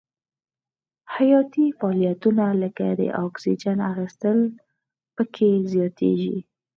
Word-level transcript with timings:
حیاتي 1.15 1.65
فعالیتونه 1.79 2.45
لکه 2.61 2.85
د 2.99 3.01
اکسیجن 3.25 3.77
اخیستل 3.91 4.39
پکې 5.15 5.49
زیاتیږي. 5.71 6.37